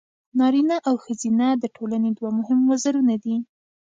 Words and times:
نارینه 0.39 0.77
او 0.87 0.95
ښځینه 1.03 1.47
د 1.57 1.63
ټولنې 1.75 2.11
دوه 2.17 2.29
مهم 2.39 2.59
وزرونه 2.71 3.15
دي. 3.23 3.35